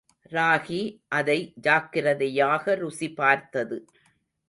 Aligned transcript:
ராகி 0.31 0.79
அதை 1.09 1.53
ஜாக்கிரதையாக 1.61 2.75
ருசி 2.75 3.11
பார்த்தது. 3.13 3.79